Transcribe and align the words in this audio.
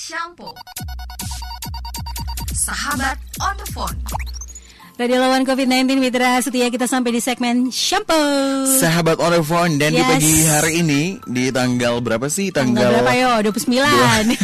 Shampoo. 0.00 0.54
Sahabat 2.54 3.18
on 3.38 3.56
the 3.58 3.66
phone. 3.66 4.29
Radio 5.00 5.16
lawan 5.16 5.48
COVID-19 5.48 5.96
Mitra 5.96 6.36
setia 6.38 6.68
kita 6.68 6.84
sampai 6.84 7.08
di 7.10 7.24
segmen 7.24 7.72
shampoo. 7.72 8.68
Sahabat 8.76 9.16
on 9.16 9.32
the 9.32 9.40
phone 9.40 9.80
dan 9.80 9.90
di 9.90 9.96
Yes. 9.96 10.04
pagi 10.06 10.34
hari 10.44 10.72
ini 10.78 11.02
di 11.24 11.48
tanggal 11.48 12.04
berapa 12.04 12.28
sih? 12.28 12.52
Tanggal 12.52 13.00
berapa 13.00 13.08
yo? 13.16 13.48
29. 13.48 14.36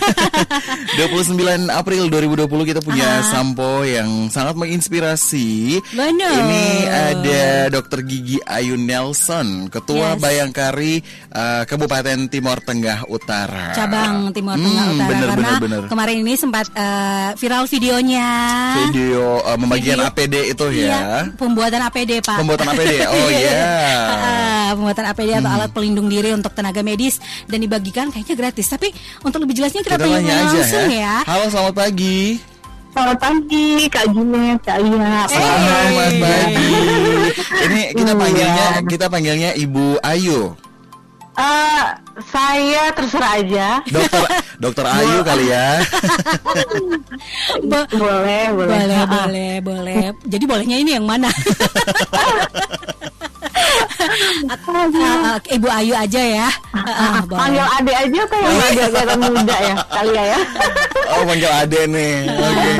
29 0.97 1.45
April 1.77 2.09
2020 2.09 2.49
kita 2.65 2.81
punya 2.81 3.21
Ah. 3.21 3.29
sampo 3.29 3.85
yang 3.85 4.33
sangat 4.33 4.57
menginspirasi. 4.57 5.77
Benar. 5.93 6.33
Ini 6.41 6.67
ada 6.89 7.45
Dr. 7.71 8.01
Gigi 8.03 8.41
Ayu 8.43 8.81
Nelson, 8.81 9.69
Ketua 9.69 10.17
Yes. 10.17 10.25
Bayangkari 10.25 11.05
eh, 11.29 11.63
Kabupaten 11.69 12.33
Timur 12.33 12.57
Tengah 12.61 13.05
Utara. 13.07 13.77
Cabang 13.77 14.33
Timur 14.33 14.57
Tengah 14.57 14.73
Hmm, 14.87 14.95
Utara 14.97 15.05
bener, 15.07 15.29
karena 15.29 15.37
bener, 15.37 15.61
bener. 15.61 15.83
kemarin 15.87 16.17
ini 16.25 16.33
sempat 16.33 16.73
eh, 16.73 17.37
viral 17.37 17.69
videonya. 17.69 18.29
Video 18.89 19.21
pembagian 19.53 20.01
Video- 20.01 20.09
APD 20.09 20.35
itu 20.49 20.65
Iya, 20.71 20.87
ya. 20.87 21.21
pembuatan 21.35 21.81
APD, 21.83 22.21
Pak. 22.21 22.37
Pembuatan 22.39 22.67
APD. 22.71 22.93
Oh 23.07 23.29
iya. 23.29 23.61
Ah, 24.67 24.75
pembuatan 24.75 25.07
APD 25.07 25.31
atau 25.33 25.47
alat 25.49 25.71
pelindung 25.71 26.07
diri 26.07 26.31
untuk 26.31 26.51
tenaga 26.51 26.83
medis 26.83 27.19
dan 27.47 27.59
dibagikan 27.59 28.11
kayaknya 28.11 28.35
gratis. 28.37 28.67
Tapi 28.67 28.91
untuk 29.23 29.39
lebih 29.39 29.55
jelasnya 29.55 29.81
kita, 29.81 29.95
Kita 29.95 30.03
tanya 30.03 30.19
tanya 30.19 30.35
aja 30.37 30.59
langsung 30.59 30.87
ya. 30.89 30.99
ya. 30.99 31.15
Halo, 31.23 31.45
selamat 31.47 31.75
pagi. 31.77 32.21
Selamat 32.91 33.19
pagi 33.21 33.69
Kak 33.87 34.07
Junet, 34.09 34.59
Kak 34.63 34.79
Lia. 34.81 35.29
Selamat 35.29 36.13
pagi. 36.19 36.69
Ini 37.67 37.81
kita 37.93 38.09
Iya. 38.09 38.19
panggilnya 38.19 38.67
kita 38.89 39.07
panggilnya 39.07 39.51
Ibu 39.55 39.87
Ayu. 40.01 40.41
Eh, 41.37 41.85
saya 42.27 42.89
terserah 42.91 43.33
aja. 43.37 43.69
Dokter 43.85 44.25
Dokter 44.63 44.85
Ayu 44.89 45.21
kali 45.21 45.47
ya. 45.47 45.85
Bo- 47.61 47.89
Boleh, 47.93 48.45
boleh. 48.51 48.73
boleh, 48.73 48.97
Ah, 48.97 49.07
boleh, 49.07 49.53
boleh. 49.61 49.97
Jadi 50.25 50.45
bolehnya 50.45 50.77
ini 50.79 50.91
yang 50.97 51.05
mana? 51.05 51.29
Ah, 54.97 55.37
Ibu 55.43 55.69
Ayu 55.69 55.93
aja 55.93 56.23
ya. 56.23 56.49
Ah, 56.73 56.89
ah. 56.89 57.21
Panggil 57.27 57.67
ade 57.71 57.93
aja 57.93 58.19
apa 58.23 58.35
yang 58.35 58.55
agak-agak 58.57 59.17
muda 59.27 59.57
ya, 59.59 59.75
kali 59.87 60.13
ya 60.13 60.25
ya. 60.27 60.39
Oh 61.07 61.23
panggil 61.23 61.53
Ade 61.53 61.81
nih. 61.87 62.15
Oke. 62.27 62.71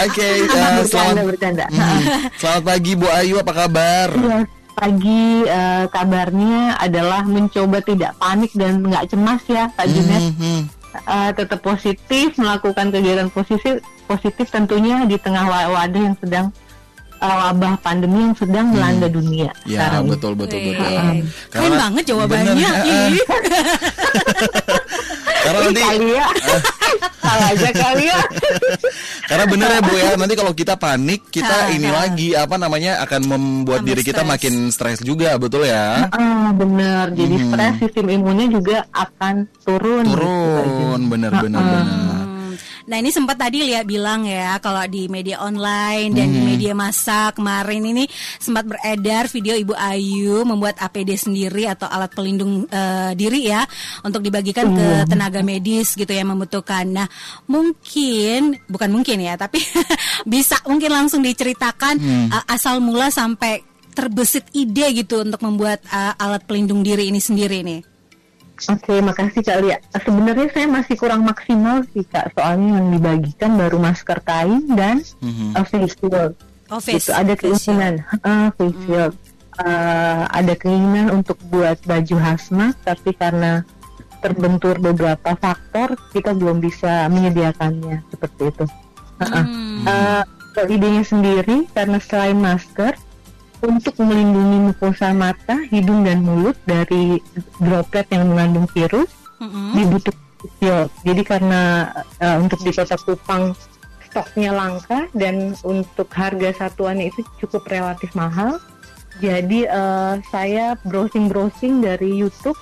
Oke. 0.00 0.26
eh, 0.26 0.34
bercanda, 0.42 0.82
selamat 0.84 1.24
bercanda. 1.24 1.64
Hmm. 1.70 2.00
Selamat 2.34 2.62
pagi 2.64 2.92
Bu 2.94 3.06
Ayu 3.08 3.34
apa 3.38 3.52
kabar? 3.54 4.08
Iya, 4.12 4.38
Pagi 4.80 5.22
eh, 5.44 5.84
kabarnya 5.86 6.56
adalah 6.74 7.20
mencoba 7.22 7.78
tidak 7.80 8.16
panik 8.16 8.48
dan 8.54 8.80
nggak 8.80 9.04
cemas 9.06 9.44
ya 9.46 9.68
Kak 9.70 9.86
Junet. 9.86 10.22
Hmm, 10.34 10.62
Eh, 10.90 11.30
tetap 11.32 11.62
positif, 11.62 12.34
melakukan 12.34 12.90
kegiatan 12.90 13.28
positif, 13.28 13.78
positif 14.04 14.50
tentunya 14.50 15.04
di 15.04 15.14
tengah 15.16 15.46
wa- 15.46 15.70
wadah 15.72 16.02
yang 16.02 16.16
sedang 16.18 16.50
eh, 17.14 17.30
wabah 17.30 17.78
pandemi 17.78 18.24
yang 18.24 18.34
sedang 18.34 18.72
melanda 18.72 19.06
dunia. 19.06 19.54
Ya 19.62 19.86
sekarang 19.86 20.08
betul 20.08 20.32
betul 20.34 20.58
betul. 20.64 20.82
Wih, 20.82 21.22
Keren 21.46 21.72
banget 21.78 22.04
jawabannya. 22.06 22.54
Bener, 22.56 22.74
Ih. 22.82 23.22
Karena 25.40 25.58
nanti 25.62 25.80
Kali 25.80 26.08
ya, 26.10 26.26
salah 27.16 27.48
aja 27.48 27.68
kali 27.70 28.04
ya. 28.06 28.20
karena 29.30 29.44
bener 29.46 29.68
ya 29.70 29.80
Bu 29.80 29.92
ya 29.94 30.10
nanti 30.14 30.34
kalau 30.34 30.52
kita 30.52 30.74
panik 30.74 31.22
kita 31.28 31.70
ini 31.70 31.88
lagi 31.88 32.34
apa 32.34 32.56
namanya 32.56 32.98
akan 33.00 33.20
membuat 33.24 33.80
Tambah 33.80 33.88
diri 33.88 34.02
kita 34.02 34.22
stres. 34.22 34.30
makin 34.30 34.54
stres 34.68 34.98
juga 35.00 35.36
betul 35.36 35.64
ya. 35.64 36.10
Ah, 36.10 36.50
bener. 36.50 37.12
Jadi 37.12 37.34
Hmm. 37.36 37.48
stres 37.48 37.74
sistem 37.78 38.06
imunnya 38.10 38.46
juga 38.48 38.76
akan 38.90 39.34
turun. 39.62 40.04
gitu. 40.04 40.18
Turun 40.18 41.00
bener 41.06 41.32
bener 41.32 41.60
bener. 41.60 41.84
Hmm. 42.80 42.88
Nah 42.88 42.96
ini 43.00 43.10
sempat 43.12 43.36
tadi 43.36 43.64
lihat 43.64 43.84
bilang 43.84 44.24
ya 44.24 44.56
kalau 44.62 44.80
di 44.88 45.06
media 45.10 45.42
online 45.44 46.12
dan 46.16 46.32
di 46.32 46.40
media 46.40 46.72
massa 46.72 47.32
kemarin 47.34 47.84
ini 47.84 48.04
sempat 48.40 48.64
beredar 48.64 49.28
video 49.28 49.56
Ibu 49.56 49.74
Ayu 49.76 50.44
membuat 50.48 50.80
APD 50.80 51.16
sendiri 51.16 51.68
atau 51.68 51.88
alat 51.88 52.12
pelindung 52.12 52.64
eh, 52.68 53.12
diri 53.16 53.48
ya 53.48 53.64
untuk 54.04 54.24
dibagikan 54.24 54.72
ke 54.72 54.86
tenaga 55.10 55.44
medis 55.44 55.92
gitu 55.96 56.10
yang 56.10 56.32
membutuhkan. 56.32 56.88
Nah 56.88 57.06
mungkin 57.48 58.56
bukan 58.70 58.90
mungkin 58.92 59.18
ya 59.20 59.36
tapi 59.36 59.60
bisa 60.32 60.56
mungkin 60.64 60.90
langsung 60.92 61.20
diceritakan 61.20 61.94
eh, 62.32 62.44
asal 62.52 62.80
mula 62.80 63.12
sampai 63.12 63.62
terbesit 63.90 64.46
ide 64.54 64.94
gitu 64.94 65.26
untuk 65.26 65.42
membuat 65.42 65.82
eh, 65.90 66.14
alat 66.16 66.46
pelindung 66.46 66.80
diri 66.80 67.10
ini 67.10 67.20
sendiri 67.20 67.60
nih. 67.60 67.89
Oke, 68.66 69.00
makasih 69.00 69.40
Kak 69.40 69.58
Lia. 69.58 69.76
Sebenarnya 69.94 70.48
saya 70.52 70.66
masih 70.66 70.94
kurang 70.94 71.24
maksimal 71.24 71.80
sih 71.90 72.04
Kak, 72.04 72.34
soalnya 72.34 72.76
yang 72.76 72.88
dibagikan 72.92 73.56
baru 73.56 73.78
masker 73.78 74.20
kain 74.20 74.68
dan 74.70 75.00
Mhm. 75.22 75.54
uh, 75.54 75.64
face 75.64 75.96
shield. 75.96 76.32
Oh, 76.68 76.76
face- 76.76 77.08
Gitu, 77.08 77.10
ada 77.10 77.32
face 77.32 77.56
shield. 77.56 77.80
keinginan, 77.80 77.94
uh, 78.20 78.48
face 78.52 78.78
shield. 78.84 79.14
Uh, 79.56 80.24
ada 80.26 80.52
keinginan 80.54 81.06
untuk 81.10 81.36
buat 81.46 81.80
baju 81.82 82.16
hazmat, 82.16 82.76
tapi 82.80 83.12
karena 83.12 83.64
terbentur 84.18 84.76
beberapa 84.76 85.32
faktor, 85.34 85.96
kita 86.10 86.32
belum 86.32 86.60
bisa 86.60 87.08
menyediakannya 87.08 88.04
seperti 88.08 88.42
itu. 88.48 88.64
Uh-uh. 89.16 89.44
Hmm. 89.44 89.84
Uh, 89.84 90.22
kalau 90.50 90.68
idenya 90.68 91.00
sendiri 91.00 91.64
karena 91.70 91.96
selain 91.98 92.36
masker 92.36 92.96
untuk 93.62 93.94
melindungi 93.98 94.72
mukosa 94.72 95.12
mata, 95.12 95.60
hidung 95.68 96.04
dan 96.04 96.24
mulut 96.24 96.56
dari 96.64 97.20
droplet 97.58 98.06
yang 98.08 98.30
mengandung 98.30 98.64
virus 98.70 99.10
Mm-mm. 99.36 99.76
dibutuhkan. 99.76 100.88
Jadi 101.04 101.22
karena 101.22 101.92
uh, 102.16 102.40
untuk 102.40 102.64
di 102.64 102.72
Kota 102.72 102.96
Kupang 102.96 103.52
stoknya 104.08 104.50
langka 104.50 105.06
dan 105.12 105.52
untuk 105.62 106.08
harga 106.10 106.50
satuannya 106.56 107.12
itu 107.12 107.20
cukup 107.38 107.68
relatif 107.68 108.16
mahal. 108.16 108.56
Jadi 109.20 109.68
uh, 109.68 110.16
saya 110.32 110.80
browsing-browsing 110.80 111.84
dari 111.84 112.16
YouTube 112.16 112.56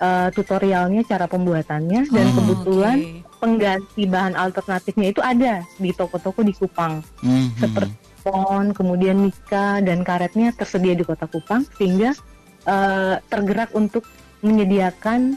uh, 0.00 0.32
tutorialnya 0.32 1.04
cara 1.04 1.28
pembuatannya 1.28 2.08
dan 2.08 2.26
Oh, 2.26 2.34
kebetulan 2.40 2.96
oke. 3.20 3.36
pengganti 3.38 4.02
bahan 4.08 4.32
alternatifnya 4.34 5.12
itu 5.12 5.20
ada 5.20 5.60
di 5.76 5.92
toko-toko 5.92 6.40
di 6.40 6.56
Kupang 6.56 7.04
Mhm. 7.20 7.48
seperti 7.60 7.92
pon, 8.24 8.72
kemudian 8.72 9.20
Mika 9.20 9.84
dan 9.84 10.00
karetnya 10.00 10.56
tersedia 10.56 10.96
di 10.96 11.04
Kota 11.04 11.28
Kupang 11.28 11.68
sehingga 11.76 12.16
eh, 12.64 13.14
tergerak 13.28 13.76
untuk 13.76 14.08
menyediakan 14.40 15.36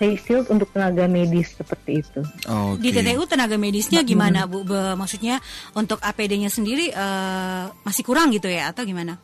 face 0.00 0.24
shield 0.24 0.48
untuk 0.48 0.72
tenaga 0.72 1.04
medis 1.04 1.52
seperti 1.52 2.00
itu. 2.00 2.24
Oke. 2.48 2.80
Di 2.80 2.88
TTU 2.88 3.28
tenaga 3.28 3.60
medisnya 3.60 4.00
gimana 4.00 4.48
Bu? 4.48 4.64
Be- 4.64 4.96
maksudnya 4.96 5.44
untuk 5.76 6.00
APD-nya 6.00 6.48
sendiri 6.48 6.88
eh, 6.88 7.64
masih 7.84 8.02
kurang 8.06 8.32
gitu 8.32 8.48
ya 8.48 8.72
atau 8.72 8.88
gimana? 8.88 9.20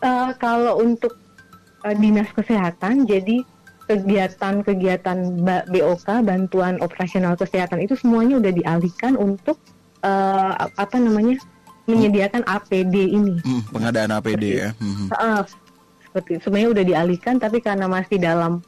Eh, 0.00 0.30
kalau 0.40 0.80
untuk 0.80 1.20
eh, 1.84 1.92
dinas 1.98 2.32
kesehatan, 2.32 3.04
jadi 3.04 3.44
kegiatan-kegiatan 3.90 5.18
BOK 5.68 6.06
bantuan 6.22 6.78
operasional 6.78 7.34
kesehatan 7.34 7.82
itu 7.82 7.98
semuanya 7.98 8.38
udah 8.38 8.52
dialihkan 8.54 9.18
untuk 9.18 9.60
eh, 10.00 10.52
apa 10.56 10.96
namanya 10.96 11.36
menyediakan 11.90 12.42
APD 12.46 12.94
ini. 13.10 13.34
Hmm, 13.42 13.62
pengadaan 13.70 14.10
APD 14.14 14.44
ya. 14.62 14.68
Mhm. 14.78 15.06
Heeh, 15.10 15.40
seperti 16.06 16.32
sebenarnya 16.42 16.70
udah 16.74 16.84
dialihkan 16.86 17.34
tapi 17.38 17.58
karena 17.58 17.86
masih 17.86 18.18
dalam 18.18 18.62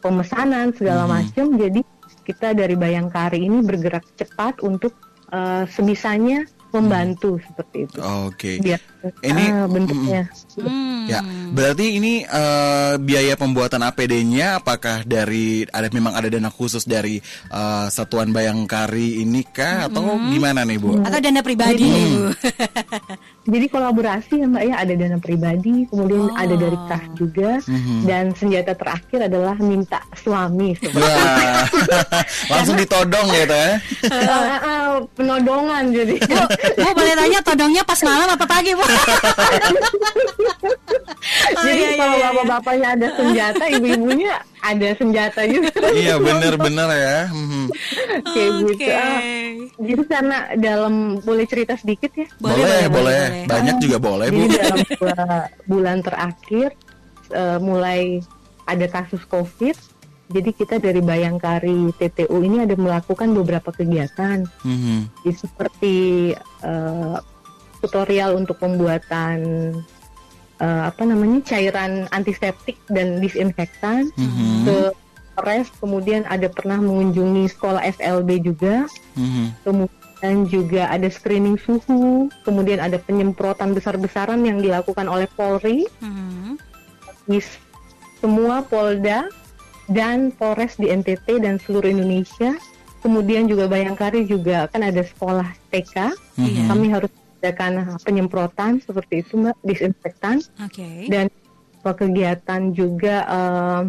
pemesanan 0.00 0.74
segala 0.74 1.06
Mhm. 1.06 1.10
macam 1.10 1.46
jadi 1.56 1.80
kita 2.22 2.48
dari 2.54 2.74
Bayangkari 2.74 3.40
ini 3.42 3.62
bergerak 3.62 4.04
cepat 4.16 4.60
untuk 4.60 4.92
eh, 5.32 5.64
sebisanya 5.64 6.44
membantu 6.72 7.36
seperti 7.38 7.84
itu 7.84 7.98
Oke. 8.00 8.52
biar 8.58 8.80
Ini- 9.20 9.50
ah, 9.50 9.66
bentuknya 9.66 10.22
Hmm. 10.52 11.08
Ya, 11.08 11.24
berarti 11.50 11.96
ini 11.96 12.22
eh, 12.22 12.94
biaya 13.00 13.34
pembuatan 13.34 13.80
APD-nya 13.80 14.60
apakah 14.60 15.00
dari 15.02 15.64
ada 15.64 15.88
memang 15.88 16.12
ada 16.12 16.28
dana 16.28 16.52
khusus 16.52 16.84
dari 16.84 17.18
eh, 17.48 17.86
Satuan 17.88 18.30
Bayangkari 18.30 19.24
ini 19.24 19.40
kah 19.48 19.88
atau 19.88 20.20
gimana 20.28 20.62
nih 20.62 20.76
Bu? 20.76 21.00
Atau 21.00 21.18
dana 21.18 21.40
pribadi 21.40 21.88
nih 21.88 22.04
Bu? 22.12 22.24
jadi 23.42 23.66
kolaborasi 23.66 24.34
ya 24.36 24.46
mbak 24.46 24.64
ya 24.64 24.74
ada 24.78 24.94
dana 24.94 25.18
pribadi 25.18 25.82
kemudian 25.86 26.24
Oh. 26.24 26.36
ada 26.36 26.54
dari 26.54 26.78
kas 26.86 27.02
juga 27.12 27.58
Mhm. 27.64 27.98
dan 28.04 28.24
senjata 28.32 28.72
terakhir 28.72 29.26
adalah 29.26 29.56
minta 29.56 29.98
suami 30.14 30.78
Wah, 30.88 31.66
langsung 32.52 32.74
ditodong 32.74 33.26
gitu 33.28 33.50
ya. 33.50 33.82
Ah, 34.06 34.58
ah, 34.58 34.86
penodongan 35.12 35.90
jadi 35.90 36.22
Bu, 36.22 36.38
Bu 36.76 36.88
boleh 36.92 37.14
tanya 37.14 37.38
todongnya 37.40 37.82
pas 37.82 37.98
malam 38.00 38.28
apa 38.28 38.44
pagi 38.44 38.72
Bu? 38.72 38.84
Oh, 41.52 41.62
Jadi 41.62 41.78
iya, 41.78 41.88
iya, 41.88 41.98
kalau 41.98 42.12
iya, 42.12 42.18
iya. 42.18 42.28
bapak-bapaknya 42.32 42.88
ada 42.92 43.06
senjata, 43.14 43.64
ibu-ibunya 43.70 44.34
ada 44.62 44.88
senjata 44.94 45.42
juga. 45.44 45.74
Iya 45.90 46.22
bener-bener 46.22 46.88
ya. 46.88 47.18
Kayak 48.30 48.50
Oke. 48.54 48.70
gitu. 48.70 48.88
Ah, 48.94 49.20
Jadi 49.82 50.02
karena 50.06 50.38
dalam 50.56 50.94
boleh 51.20 51.44
cerita 51.50 51.74
sedikit 51.74 52.14
ya. 52.14 52.30
Boleh, 52.38 52.86
boleh, 52.86 52.86
boleh. 52.88 53.22
Banyak 53.50 53.76
juga 53.82 53.96
boleh 53.98 54.26
Bu. 54.30 54.46
Jadi 54.46 54.54
dalam 54.54 54.78
bulan 55.66 55.98
terakhir 56.00 56.68
eh, 57.30 57.58
mulai 57.58 58.22
ada 58.64 58.86
kasus 58.86 59.26
COVID 59.26 59.90
Jadi 60.32 60.48
kita 60.56 60.80
dari 60.80 61.04
Bayangkari 61.04 61.92
TTU 61.92 62.40
ini 62.40 62.64
ada 62.64 62.72
melakukan 62.72 63.36
beberapa 63.36 63.68
kegiatan, 63.68 64.48
Mhm. 64.64 65.20
Jadi 65.20 65.32
seperti 65.36 65.96
eh, 66.64 67.16
tutorial 67.82 68.40
untuk 68.40 68.56
pembuatan 68.56 69.36
eh, 70.62 70.82
apa 70.86 71.02
namanya 71.02 71.42
cairan 71.42 72.06
antiseptik 72.14 72.78
dan 72.86 73.18
disinfektan. 73.18 74.14
Mhm. 74.14 74.62
Ke 74.62 74.78
Polres, 75.32 75.68
kemudian 75.80 76.22
ada 76.28 76.46
pernah 76.46 76.78
mengunjungi 76.78 77.50
sekolah 77.50 77.82
SLB 77.82 78.44
juga, 78.44 78.86
Mhm. 79.16 79.44
kemudian 79.64 80.36
juga 80.46 80.82
ada 80.86 81.08
screening 81.08 81.56
suhu, 81.56 82.28
kemudian 82.44 82.78
ada 82.78 83.00
penyemprotan 83.00 83.72
besar-besaran 83.72 84.44
yang 84.44 84.60
dilakukan 84.60 85.08
oleh 85.08 85.26
Polri 85.34 85.88
Mhm. 85.98 86.60
s- 87.32 87.58
semua 88.20 88.62
Polda 88.62 89.26
dan 89.90 90.30
Polres 90.30 90.78
di 90.78 90.86
NTT 90.86 91.42
dan 91.42 91.58
seluruh 91.58 91.90
Indonesia. 91.90 92.54
Kemudian 93.02 93.50
juga 93.50 93.66
Bayangkari 93.66 94.22
juga 94.30 94.70
kan 94.70 94.86
ada 94.86 95.02
sekolah 95.02 95.48
TK. 95.74 96.14
Iya. 96.38 96.70
Kami 96.70 96.86
harus 96.86 97.10
adakan 97.42 97.98
penyemprotan 98.06 98.78
seperti 98.78 99.26
itu 99.26 99.34
Mbak, 99.34 99.56
disinfektan 99.66 100.38
Oke. 100.62 101.10
dan 101.10 101.26
kegiatan 101.82 102.70
juga 102.70 103.26
eh, 103.26 103.82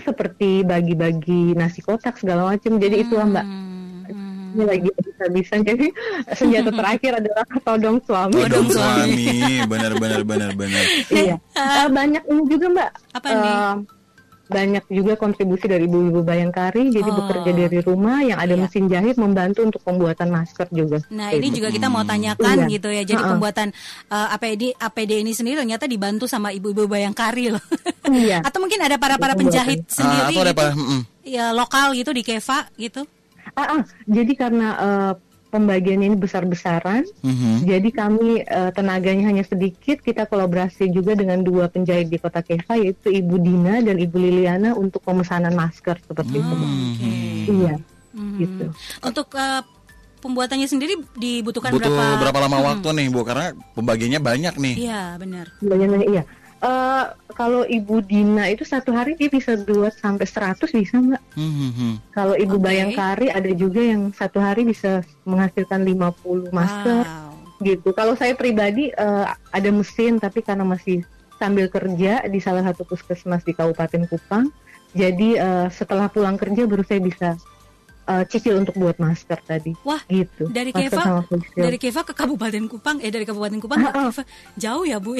seperti 0.00 0.64
bagi-bagi 0.64 1.52
nasi 1.52 1.84
kotak 1.84 2.16
segala 2.16 2.56
macam. 2.56 2.80
Jadi 2.80 3.04
itulah 3.04 3.28
Mbak. 3.28 3.44
Hmm. 3.44 4.56
Ini 4.56 4.64
lagi 4.68 4.88
bisa-bisa 4.88 5.54
jadi 5.68 5.86
senjata 6.32 6.70
terakhir 6.80 7.12
adalah 7.20 7.44
todong 7.60 8.00
suami. 8.08 8.40
Todong 8.48 8.68
suami. 8.72 9.20
suami, 9.20 9.68
benar 9.68 9.92
benar 10.00 10.20
benar 10.24 10.50
benar. 10.56 10.84
iya. 11.12 11.36
Eh, 11.62 11.88
banyak 11.92 12.24
ini 12.24 12.42
juga 12.48 12.66
Mbak. 12.72 12.90
Apa 13.20 13.28
nih? 13.28 13.56
Banyak 14.52 14.84
juga 14.86 15.12
kontribusi 15.14 15.64
dari 15.64 15.84
ibu-ibu 15.84 16.20
Bayangkari, 16.20 16.88
jadi 16.88 17.04
Oh. 17.04 17.16
bekerja 17.18 17.50
dari 17.50 17.78
rumah 17.80 18.20
yang 18.20 18.36
ada 18.36 18.52
Iya. 18.52 18.62
mesin 18.62 18.84
jahit 18.86 19.16
membantu 19.16 19.60
untuk 19.62 19.80
pembuatan 19.80 20.28
masker 20.28 20.68
juga. 20.70 21.00
Nah 21.08 21.30
ini 21.30 21.48
gitu. 21.48 21.58
juga 21.58 21.68
kita 21.70 21.86
mau 21.86 22.02
tanyakan 22.02 22.56
Iya. 22.62 22.70
gitu 22.70 22.88
ya. 22.88 23.02
Jadi 23.02 23.18
Ha-ha. 23.18 23.30
pembuatan 23.30 23.68
uh, 24.06 24.28
APD 24.30 24.62
APD 24.74 25.12
ini 25.18 25.32
sendiri 25.32 25.56
ternyata 25.58 25.84
dibantu 25.84 26.24
sama 26.24 26.50
ibu-ibu 26.50 26.84
Bayangkari 26.84 27.50
loh. 27.50 27.64
Iya. 28.04 28.42
Atau 28.42 28.60
mungkin 28.60 28.78
ada 28.78 28.96
para 28.96 29.16
para 29.16 29.32
Pembuatan. 29.32 29.64
penjahit 29.64 29.80
Ah, 29.82 29.94
sendiri 29.94 30.20
atau 30.28 30.42
ada 30.42 30.52
gitu, 30.52 30.60
apa? 30.60 30.66
Mm-mm. 30.74 31.00
ya 31.22 31.44
lokal 31.50 31.86
gitu 31.92 32.10
di 32.10 32.20
Keva 32.20 32.68
gitu. 32.76 33.02
Ah, 33.52 33.78
ah, 33.78 33.82
jadi 34.04 34.32
karena 34.32 34.68
eh, 34.76 35.12
pembagiannya 35.52 36.08
ini 36.08 36.16
besar-besaran, 36.16 37.04
Mhm. 37.20 37.68
jadi 37.68 37.88
kami 37.92 38.40
eh, 38.40 38.70
tenaganya 38.72 39.28
hanya 39.28 39.44
sedikit. 39.44 40.00
Kita 40.00 40.24
kolaborasi 40.24 40.88
juga 40.88 41.12
dengan 41.12 41.38
dua 41.38 41.68
penjahit 41.68 42.08
di 42.08 42.16
Kota 42.16 42.40
Keva, 42.40 42.74
yaitu 42.74 43.12
Ibu 43.12 43.36
Dina 43.36 43.78
dan 43.78 44.00
Ibu 44.00 44.16
Liliana 44.16 44.72
untuk 44.72 45.04
pemesanan 45.04 45.52
masker 45.52 46.00
seperti 46.00 46.40
itu. 46.40 46.48
Mbak. 46.48 46.70
Oke. 46.72 47.10
Iya, 47.44 47.74
Mhm. 48.12 48.34
gitu. 48.38 48.64
Untuk 49.02 49.28
uh, 49.32 49.60
pembuatannya 50.18 50.64
sendiri 50.64 50.94
dibutuhkan 51.12 51.74
Butuh 51.74 51.90
berapa? 51.90 52.20
berapa 52.22 52.38
lama 52.40 52.58
waktu 52.72 52.88
nih 52.94 53.06
Bu? 53.10 53.20
Karena 53.22 53.52
pembagiannya 53.74 54.20
banyak 54.22 54.54
nih. 54.56 54.74
Iya 54.88 55.02
benar. 55.18 55.46
Bagaimana? 55.58 56.04
Iya. 56.06 56.22
Eh, 56.62 57.04
kalau 57.34 57.66
Ibu 57.66 58.06
Dina 58.06 58.46
itu 58.46 58.62
satu 58.62 58.94
hari 58.94 59.18
dia 59.18 59.26
bisa 59.26 59.58
buat 59.66 59.98
sampai 59.98 60.22
100 60.22 60.70
bisa 60.70 60.94
mbak. 61.02 61.18
Mhm. 61.34 62.14
Kalau 62.14 62.38
Ibu 62.38 62.54
Oke. 62.54 62.64
Bayangkari 62.70 63.34
ada 63.34 63.50
juga 63.50 63.82
yang 63.82 64.14
satu 64.14 64.38
hari 64.38 64.62
bisa 64.62 65.02
menghasilkan 65.26 65.82
50 65.82 66.54
masker 66.54 67.02
Wow. 67.02 67.66
gitu. 67.66 67.90
Kalau 67.90 68.14
saya 68.14 68.38
pribadi 68.38 68.94
eh, 68.94 69.26
ada 69.50 69.70
mesin 69.74 70.22
tapi 70.22 70.38
karena 70.38 70.62
masih 70.62 71.02
sambil 71.42 71.66
kerja 71.66 72.22
di 72.30 72.38
salah 72.38 72.62
satu 72.62 72.86
puskesmas 72.86 73.42
di 73.42 73.50
Kabupaten 73.58 74.06
Kupang, 74.06 74.46
jadi 74.94 75.28
eh, 75.42 75.66
setelah 75.74 76.06
pulang 76.06 76.38
kerja 76.38 76.62
baru 76.62 76.86
saya 76.86 77.02
bisa 77.02 77.28
eh, 78.02 78.24
cicil 78.26 78.58
untuk 78.58 78.74
buat 78.74 78.96
masker 78.96 79.38
tadi. 79.42 79.72
Wah, 79.82 80.02
gitu. 80.06 80.50
dari 80.50 80.70
Masker 80.70 80.90
Keva, 80.90 81.22
dari 81.54 81.76
Keva 81.78 82.00
ke 82.02 82.12
Kabupaten 82.12 82.64
Kupang, 82.66 82.96
eh 82.98 83.10
dari 83.10 83.22
Kabupaten 83.22 83.58
Kupang 83.58 83.78
ke. 83.78 83.90
Keva 83.92 84.22
jauh 84.56 84.84
ya 84.84 84.98
bu? 84.98 85.16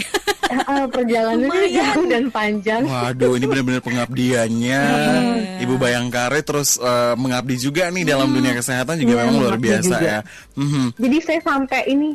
Ah, 0.53 0.85
ah, 0.85 0.85
perjalanannya 0.85 1.49
Lumayan. 1.49 1.73
jauh 1.81 2.05
dan 2.05 2.25
panjang. 2.29 2.83
Waduh, 2.85 3.41
ini 3.41 3.47
benar-benar 3.49 3.81
pengabdiannya. 3.81 4.81
Iya. 4.85 5.65
Ibu 5.65 5.75
Bayangkari 5.81 6.45
terus 6.45 6.77
eh, 6.77 7.15
mengabdi 7.17 7.57
juga 7.57 7.89
nih 7.89 8.05
dalam 8.05 8.29
dunia 8.29 8.53
kesehatan 8.53 9.01
juga 9.01 9.17
Iya, 9.17 9.21
memang 9.25 9.37
luar 9.41 9.57
biasa 9.57 9.97
juga. 9.97 10.05
ya. 10.05 10.19
Mhm. 10.59 10.87
Jadi 11.01 11.17
saya 11.25 11.41
sampai 11.41 11.81
ini, 11.89 12.13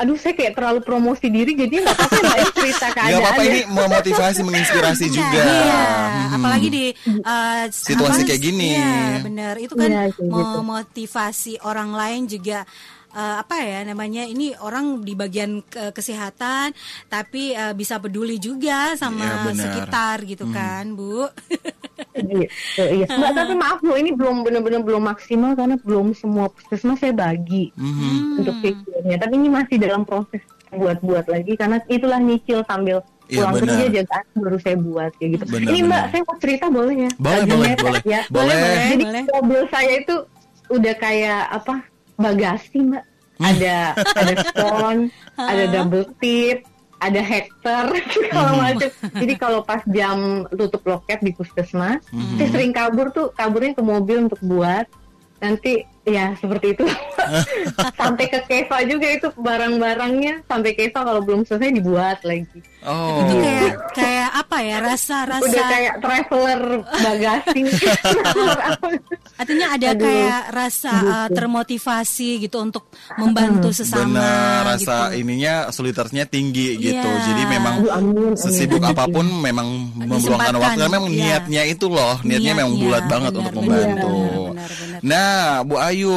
aduh 0.00 0.16
saya 0.16 0.32
kayak 0.32 0.52
terlalu 0.52 0.80
promosi 0.80 1.28
diri, 1.28 1.52
jadi 1.52 1.74
nggak 1.76 1.92
apa-apa 1.94 2.16
ya 2.32 2.44
cerita 2.50 2.86
Gak 2.88 2.94
keadaan. 2.96 3.20
apa-apa 3.20 3.42
ini 3.44 3.60
memotivasi, 3.68 4.40
menginspirasi 4.40 5.06
juga. 5.08 5.40
Iya, 5.40 5.82
Mhm. 6.00 6.34
apalagi 6.34 6.68
di 6.68 6.84
uh, 7.20 7.64
Situasi 7.68 8.20
apa- 8.22 8.28
kayak 8.28 8.40
gini. 8.40 8.68
Iya, 8.72 8.96
benar. 9.20 9.54
Itu 9.56 9.74
kan 9.74 9.90
gitu. 10.08 10.24
memotivasi 10.24 11.60
orang 11.60 11.92
lain 11.92 12.22
juga 12.24 12.64
uh, 13.10 13.36
apa 13.38 13.60
ya 13.60 13.82
namanya 13.82 14.22
ini 14.22 14.56
orang 14.56 15.00
di 15.00 15.12
bagian 15.12 15.60
ke- 15.62 15.90
kesehatan 15.90 16.72
tapi 17.06 17.52
uh, 17.52 17.74
bisa 17.74 17.98
peduli 17.98 18.38
juga 18.38 18.94
sama 18.94 19.44
benar. 19.44 19.58
sekitar 19.60 20.16
gitu 20.24 20.48
kan, 20.48 20.94
Bu. 20.94 21.26
Gitu, 22.12 22.46
iya. 22.82 23.06
Mbak 23.18 23.32
tapi 23.32 23.54
maaf 23.54 23.78
loh 23.80 23.94
ini 23.94 24.10
belum 24.10 24.42
benar-benar 24.42 24.80
belum 24.80 25.02
maksimal 25.04 25.54
karena 25.54 25.78
belum 25.78 26.12
semua 26.12 26.48
puskesmas 26.48 26.98
saya 26.98 27.12
bagi 27.12 27.70
Mhm. 27.74 28.38
untuk 28.38 28.54
pikirnya. 28.60 29.16
Tapi 29.16 29.34
ini 29.36 29.48
masih 29.48 29.76
dalam 29.76 30.02
proses 30.02 30.42
buat-buat 30.70 31.26
lagi 31.26 31.54
karena 31.54 31.78
itulah 31.86 32.18
nyicil 32.18 32.62
sambil 32.64 33.02
Iya, 33.26 33.42
pulang 33.42 33.54
benar. 33.54 33.62
kerja 33.64 33.86
jagaan 33.92 34.26
baru 34.36 34.58
saya 34.58 34.76
buat 34.76 35.10
kayak 35.14 35.30
gitu. 35.30 35.44
Benar, 35.48 35.62
ini 35.64 35.78
mbak 35.80 35.86
benar. 35.92 36.10
saya 36.10 36.22
mau 36.24 36.36
cerita 36.36 36.64
boleh 36.66 36.96
ya? 36.96 37.10
Boleh, 37.16 37.38
Agak 37.38 37.46
boleh, 37.48 37.72
boleh. 37.76 38.02
ya. 38.04 38.20
Boleh. 38.26 38.54
Jadi 38.88 39.04
Boleh. 39.04 39.22
mobil 39.30 39.62
saya 39.66 39.92
itu 39.96 40.14
udah 40.68 40.94
kayak 40.96 41.40
apa 41.48 41.74
bagasi 42.16 42.78
mbak. 42.80 43.04
Ada 43.40 43.76
ada 44.12 44.34
stone, 44.44 45.00
ada 45.34 45.64
double 45.70 46.04
tip, 46.18 46.66
ada 47.00 47.20
hektar 47.24 47.88
segala 48.14 48.50
macam. 48.54 48.90
Jadi 48.92 49.34
kalau 49.40 49.60
pas 49.64 49.82
jam 49.88 50.44
tutup 50.52 50.84
loket 50.84 51.18
di 51.24 51.32
puskesmas, 51.32 52.04
saya 52.36 52.48
sering 52.52 52.72
kabur 52.76 53.08
tuh 53.10 53.32
kaburnya 53.32 53.72
ke 53.72 53.82
mobil 53.82 54.28
untuk 54.28 54.40
buat. 54.44 54.84
Nanti 55.40 55.88
ya 56.04 56.36
seperti 56.36 56.76
itu. 56.76 56.84
sampai 58.00 58.28
ke 58.28 58.40
Keva 58.44 58.84
juga 58.84 59.08
itu 59.08 59.28
barang-barangnya 59.32 60.44
sampai 60.44 60.76
Keva 60.76 61.00
kalau 61.00 61.24
belum 61.24 61.48
selesai 61.48 61.72
dibuat 61.72 62.20
lagi. 62.22 62.60
Oh. 62.80 63.20
Itu 63.28 63.34
kayak 63.44 63.72
kayak 63.92 64.30
apa 64.40 64.56
ya 64.64 64.76
rasa-rasa 64.80 65.44
Udah 65.44 65.64
kayak 65.68 65.94
traveler 66.00 66.60
bagasi. 66.88 67.60
artinya 69.40 69.66
ada 69.72 69.88
Aduh. 69.96 70.04
kayak 70.04 70.42
rasa 70.52 70.92
uh, 71.00 71.28
termotivasi 71.32 72.44
gitu 72.44 72.60
untuk 72.60 72.88
membantu 73.16 73.72
sesama 73.72 74.04
Benar, 74.16 74.60
rasa 74.76 74.96
gitu. 75.12 75.24
ininya 75.24 75.54
solidarnya 75.72 76.24
tinggi 76.28 76.76
gitu. 76.76 77.08
Iya. 77.08 77.24
Jadi 77.28 77.42
memang 77.48 77.74
Aduh, 77.84 77.92
amin, 77.96 78.16
amin. 78.32 78.36
sesibuk 78.36 78.80
apa 78.84 79.04
pun 79.08 79.26
memang 79.28 79.68
memeluangkan 79.96 80.20
Disempatkan, 80.20 80.54
waktu 80.60 80.80
karena 80.80 80.92
memang 80.92 81.10
iya. 81.12 81.20
niatnya 81.36 81.62
itu 81.68 81.86
loh, 81.88 82.14
niatnya 82.24 82.52
memang 82.56 82.72
Niatnya, 82.76 82.84
bulat 82.84 83.04
banget 83.08 83.30
benar, 83.32 83.40
untuk 83.40 83.52
benar, 83.52 83.64
membantu. 83.68 84.16
benar, 84.52 84.70
benar. 84.72 85.00
Nah, 85.00 85.36
Bu 85.64 85.74
Ayu, 85.80 86.16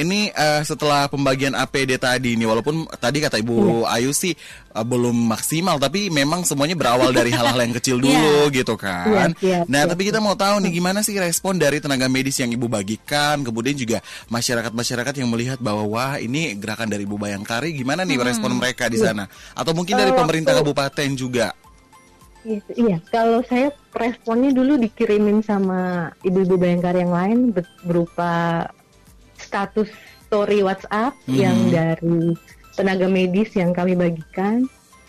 ini 0.00 0.32
eh, 0.32 0.62
setelah 0.64 1.06
pembagian 1.06 1.52
APD 1.52 2.00
tadi 2.00 2.34
nih, 2.34 2.48
walaupun 2.48 2.88
tadi 2.96 3.20
kata 3.20 3.36
Ibu 3.38 3.84
Iya. 3.84 4.00
Ayu 4.00 4.10
sih 4.16 4.32
eh, 4.72 4.84
belum 4.84 5.12
maksimal, 5.12 5.76
tapi 5.76 6.08
memang 6.08 6.48
semuanya 6.48 6.74
berawal 6.74 7.12
dari 7.12 7.28
hal-hal 7.30 7.60
yang 7.60 7.76
kecil 7.76 8.00
dulu 8.00 8.48
gitu 8.50 8.74
kan. 8.80 9.36
Iya, 9.38 9.44
iya, 9.44 9.58
nah, 9.68 9.84
iya. 9.84 9.90
tapi 9.92 10.08
kita 10.08 10.18
mau 10.18 10.32
tahu 10.32 10.64
nih 10.64 10.72
gimana 10.80 11.04
sih 11.04 11.14
respon 11.20 11.60
dari 11.60 11.78
tenaga 11.78 12.08
medis 12.08 12.40
yang 12.40 12.48
Ibu 12.50 12.66
bagikan, 12.66 13.44
kemudian 13.44 13.76
juga 13.76 14.00
masyarakat-masyarakat 14.32 15.14
yang 15.20 15.28
melihat 15.28 15.58
bahwa 15.60 15.84
wah 15.84 16.14
ini 16.16 16.56
gerakan 16.56 16.88
dari 16.88 17.04
Ibu 17.04 17.20
Bayangkari, 17.20 17.76
gimana 17.76 18.08
nih 18.08 18.16
respon 18.16 18.56
mereka 18.56 18.88
di 18.88 18.96
sana? 18.96 19.28
Atau 19.52 19.76
mungkin 19.76 20.00
dari 20.00 20.16
pemerintah 20.16 20.56
kabupaten 20.56 21.08
juga? 21.14 21.52
Iya, 22.40 22.60
iya, 22.72 22.96
kalau 23.12 23.44
saya 23.44 23.68
responnya 23.92 24.48
dulu 24.48 24.80
dikirimin 24.80 25.44
sama 25.44 26.08
ibu-ibu 26.24 26.56
Bayangkari 26.56 27.04
yang 27.04 27.12
lain 27.12 27.38
ber- 27.52 27.68
berupa 27.84 28.64
status 29.40 29.88
story 30.28 30.62
WhatsApp 30.62 31.16
Mhm. 31.26 31.34
yang 31.34 31.58
dari 31.68 32.20
tenaga 32.78 33.06
medis 33.10 33.50
yang 33.56 33.74
kami 33.74 33.98
bagikan 33.98 34.68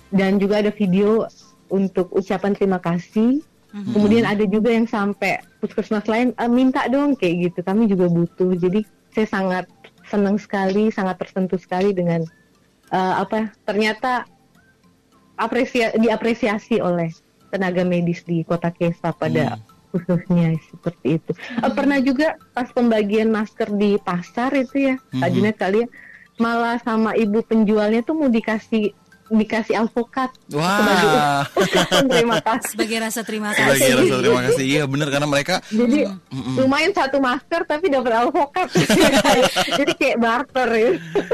dan 0.10 0.42
juga 0.42 0.60
ada 0.60 0.74
video 0.74 1.30
untuk 1.70 2.10
ucapan 2.12 2.52
terima 2.52 2.82
kasih. 2.82 3.40
Mhm. 3.72 3.92
Kemudian 3.96 4.26
ada 4.28 4.44
juga 4.44 4.74
yang 4.74 4.84
sampai 4.84 5.40
puskesmas 5.64 6.04
lain 6.10 6.36
"Ah, 6.36 6.52
minta 6.52 6.84
dong 6.92 7.16
kayak 7.16 7.52
gitu. 7.52 7.60
Kami 7.64 7.88
juga 7.88 8.12
butuh. 8.12 8.52
Jadi 8.60 8.84
saya 9.16 9.28
sangat 9.30 9.66
senang 10.10 10.36
sekali, 10.36 10.92
sangat 10.92 11.24
tersentuh 11.24 11.60
sekali 11.60 11.96
dengan 11.96 12.26
eh, 12.92 13.14
apa 13.16 13.56
ternyata 13.64 14.28
apresia 15.40 15.96
diapresiasi 15.96 16.84
oleh 16.84 17.08
tenaga 17.48 17.88
medis 17.88 18.20
di 18.28 18.44
Kota 18.44 18.68
Kesa 18.68 19.16
pada 19.16 19.56
khususnya 19.92 20.56
seperti 20.72 21.20
itu. 21.20 21.32
Eh, 21.36 21.72
pernah 21.76 22.00
juga 22.00 22.40
pas 22.56 22.72
pembagian 22.72 23.28
masker 23.30 23.70
di 23.76 24.00
pasar 24.00 24.56
itu 24.56 24.92
ya, 24.92 24.96
Mhm. 25.12 25.30
Junet 25.30 25.56
kali 25.60 25.84
ya, 25.84 25.88
malah 26.40 26.80
sama 26.82 27.14
ibu 27.14 27.44
penjualnya 27.44 28.02
tuh 28.02 28.16
mau 28.18 28.30
dikasih 28.32 28.96
dikasih 29.32 29.80
alpukat 29.80 30.30
Wah. 30.52 31.48
terima 32.12 32.38
kasih. 32.44 32.76
Sebagai 32.76 32.98
rasa 33.00 33.22
terima 33.24 33.56
Sebagai 33.56 33.80
kasih. 33.80 33.92
rasa 33.96 34.16
terima 34.20 34.42
kasih. 34.44 34.66
Iya 34.68 34.84
bener 34.86 35.08
karena 35.08 35.28
mereka 35.28 35.56
Jadi 35.72 36.00
lumayan 36.60 36.92
satu 36.92 37.18
masker 37.18 37.62
tapi 37.64 37.88
dapat 37.88 38.12
alpukat. 38.20 38.68
Jadi 39.80 39.92
kayak 39.96 40.18
barter 40.20 40.70
ya. 40.70 40.92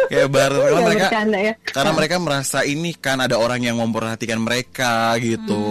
kayak 0.07 0.29
baru 0.29 0.57
karena 0.57 0.75
Ya, 0.77 0.85
mereka 0.85 1.05
bercanda 1.09 1.39
ya. 1.41 1.53
karena 1.65 1.91
mereka 1.91 2.15
merasa 2.21 2.59
ini 2.61 2.91
kan 2.93 3.17
ada 3.17 3.35
orang 3.41 3.61
yang 3.65 3.77
memperhatikan 3.81 4.37
mereka 4.37 5.17
gitu 5.17 5.61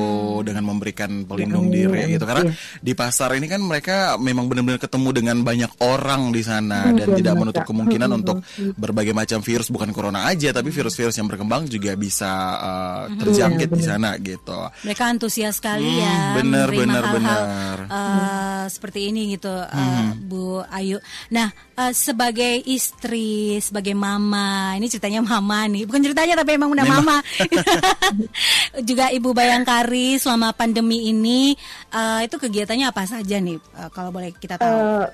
dengan 0.43 0.63
memberikan 0.67 1.23
pelindung 1.25 1.71
diri 1.71 2.17
gitu 2.17 2.25
karena 2.27 2.51
di 2.81 2.93
pasar 2.93 3.39
ini 3.39 3.47
kan 3.47 3.63
mereka 3.63 4.19
memang 4.19 4.51
benar-benar 4.51 4.81
ketemu 4.83 5.09
dengan 5.15 5.37
banyak 5.41 5.71
orang 5.79 6.35
di 6.35 6.43
sana 6.43 6.91
dan 6.91 7.07
iya, 7.13 7.17
tidak 7.23 7.33
benar, 7.37 7.43
menutup 7.47 7.63
kemungkinan 7.65 8.11
untuk 8.13 8.37
berbagai 8.75 9.15
macam 9.15 9.39
virus 9.41 9.69
bukan 9.71 9.93
corona 9.93 10.27
aja 10.27 10.51
tapi 10.51 10.73
virus-virus 10.73 11.15
yang 11.17 11.29
berkembang 11.29 11.69
juga 11.69 11.93
bisa 11.95 12.16
uh, 12.25 13.03
terjangkit 13.13 13.69
di 13.69 13.83
sana 13.83 14.17
gitu. 14.17 14.57
Mereka 14.81 15.03
antusias 15.05 15.59
sekali 15.59 15.85
Hmm, 15.85 16.01
ya 16.01 16.15
benar, 16.37 16.67
menerima 16.69 16.81
benar, 16.81 17.03
hal-hal 17.05 17.43
benar. 17.43 17.77
eh, 17.87 18.65
seperti 18.69 19.01
ini 19.09 19.35
gitu, 19.35 19.53
eh, 19.53 20.05
Bu 20.17 20.63
Ayu. 20.65 20.97
Nah, 21.29 21.49
eh, 21.53 21.93
sebagai 21.93 22.65
istri, 22.65 23.59
sebagai 23.59 23.93
mama, 23.93 24.73
ini 24.75 24.87
ceritanya 24.87 25.21
mama 25.21 25.67
nih, 25.67 25.85
bukan 25.85 26.01
ceritanya 26.01 26.35
tapi 26.37 26.57
emang 26.57 26.71
udah 26.71 26.87
mama. 26.87 27.17
Juga 28.89 29.11
Ibu 29.11 29.33
Bayangkari 29.33 30.17
selama 30.17 30.53
pandemi 30.53 31.09
ini 31.09 31.55
eh, 31.91 32.21
itu 32.25 32.37
kegiatannya 32.37 32.87
apa 32.89 33.03
saja 33.05 33.37
nih, 33.39 33.57
eh, 33.57 33.89
kalau 33.93 34.11
boleh 34.11 34.33
kita 34.37 34.57
tahu? 34.57 34.69
Eh, 34.77 35.07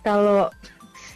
kalau 0.00 0.48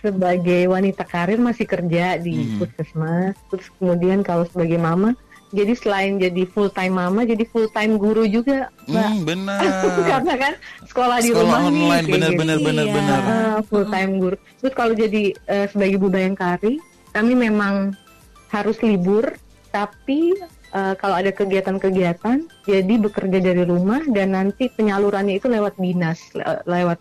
sebagai 0.08 0.62
wanita 0.66 1.04
karir 1.04 1.36
masih 1.36 1.64
kerja 1.64 2.16
di 2.16 2.32
Hmm. 2.34 2.56
puskesmas, 2.58 3.36
terus 3.46 3.68
kemudian 3.76 4.20
kalau 4.20 4.44
sebagai 4.44 4.76
mama, 4.76 5.12
jadi 5.48 5.72
selain 5.72 6.16
jadi 6.16 6.44
full 6.46 6.68
time 6.68 6.96
mama, 6.96 7.22
jadi 7.22 7.44
full 7.44 7.68
time 7.68 7.96
guru 7.96 8.24
juga, 8.24 8.72
mbak. 8.84 9.04
Hmm, 9.06 9.20
benar. 9.28 9.60
Karena 10.02 10.34
kan 10.34 10.52
sekolah 10.84 11.18
di 11.18 11.28
Sekolah 11.28 11.44
rumah 11.44 11.60
nih, 11.60 11.84
online 11.84 12.06
benar 12.06 12.30
gitu. 12.30 12.40
benar 12.40 12.58
benar 12.58 12.84
Iya. 12.84 12.94
benar. 12.94 13.20
Ah, 13.22 13.58
full 13.62 13.86
time 13.86 14.12
guru. 14.18 14.36
Terus 14.58 14.74
kalau 14.74 14.92
jadi 14.92 15.22
eh, 15.46 15.66
sebagai 15.66 15.94
ibu 15.94 16.08
bayangkari, 16.08 16.74
kami 17.10 17.32
memang 17.34 17.92
harus 18.48 18.80
libur, 18.80 19.36
tapi 19.68 20.32
eh, 20.68 20.94
kalau 20.94 21.16
ada 21.16 21.28
kegiatan-kegiatan, 21.30 22.38
jadi 22.64 22.94
bekerja 22.98 23.38
dari 23.38 23.64
rumah 23.64 24.04
dan 24.06 24.32
nanti 24.32 24.68
penyalurannya 24.70 25.36
itu 25.36 25.46
lewat 25.46 25.76
dinas, 25.76 26.20
le- 26.32 26.64
lewat 26.64 27.00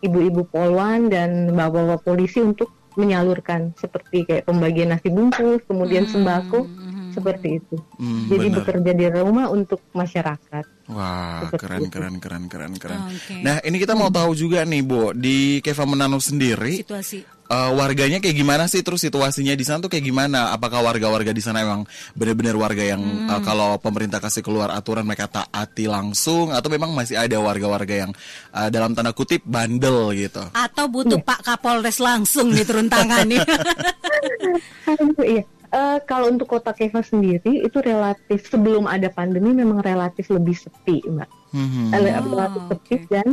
ibu-ibu 0.00 0.48
polwan 0.48 1.12
dan 1.12 1.52
bapak-bapak 1.52 2.02
polisi 2.04 2.40
untuk 2.40 2.72
menyalurkan 2.98 3.70
seperti 3.78 4.26
kayak 4.26 4.50
pembagian 4.50 4.90
nasi 4.90 5.08
bungkus, 5.12 5.62
kemudian 5.70 6.10
sembako, 6.10 6.66
seperti 7.10 7.58
itu. 7.58 7.76
Hmm, 7.96 8.26
Jadi 8.26 8.46
benar. 8.48 8.56
bekerja 8.62 8.92
di 8.92 9.06
rumah 9.08 9.46
untuk 9.48 9.82
masyarakat. 9.90 10.64
Wah, 10.88 11.46
Seperti 11.46 11.60
keren, 11.60 11.80
itu. 11.80 11.90
keren, 11.90 12.14
keren, 12.18 12.44
keren, 12.46 12.72
keren. 12.74 13.00
Oke. 13.06 13.34
Nah, 13.40 13.58
ini 13.60 13.76
kita 13.76 13.94
mau 13.94 14.08
tahu 14.08 14.32
juga 14.32 14.62
nih, 14.62 14.82
Bu, 14.82 15.12
di 15.12 15.36
Keva 15.60 15.84
Menano 15.84 16.18
sendiri, 16.18 16.82
Situasi. 16.82 17.22
eh, 17.22 17.70
warganya 17.72 18.18
kayak 18.18 18.34
gimana 18.34 18.66
sih? 18.66 18.80
Terus 18.80 18.98
situasinya 19.00 19.52
di 19.52 19.62
sana 19.62 19.78
tuh 19.78 19.86
kayak 19.86 20.02
gimana? 20.02 20.50
Apakah 20.50 20.82
warga-warga 20.82 21.30
di 21.30 21.38
sana 21.38 21.62
emang 21.62 21.86
benar-benar 22.12 22.54
warga 22.54 22.82
yang 22.82 22.98
Hmm. 22.98 23.28
eh, 23.28 23.40
kalau 23.40 23.78
pemerintah 23.78 24.18
kasih 24.18 24.42
keluar 24.42 24.70
aturan 24.70 25.04
mereka 25.04 25.30
taati 25.30 25.86
langsung, 25.86 26.50
atau 26.50 26.66
memang 26.66 26.90
masih 26.90 27.14
ada 27.16 27.38
warga-warga 27.38 27.94
yang 28.00 28.10
eh, 28.50 28.68
dalam 28.68 28.90
tanda 28.90 29.10
kutip 29.12 29.42
bandel 29.44 30.10
gitu? 30.12 30.42
Atau 30.50 30.90
butuh 30.90 31.22
Pak 31.22 31.42
Kapolres 31.44 31.98
langsung 31.98 32.50
nih 32.50 32.66
turun 32.66 32.86
tangan 32.88 33.26
nih. 33.26 33.38
Aduh, 34.90 35.22
iya. 35.22 35.42
Eh, 35.70 35.98
kalau 36.02 36.34
untuk 36.34 36.50
kota 36.50 36.74
Keva 36.74 36.98
sendiri 36.98 37.62
itu 37.62 37.78
relatif 37.78 38.42
sebelum 38.50 38.90
ada 38.90 39.06
pandemi 39.06 39.54
memang 39.54 39.78
relatif 39.80 40.26
lebih 40.26 40.58
sepi, 40.58 40.98
Mbak. 41.06 41.30
Hmm. 41.54 41.94
Eh, 41.94 42.10
Oh, 42.18 42.26
relatif 42.26 42.62
sepi 42.66 42.94
oke. 42.98 43.06
dan 43.06 43.26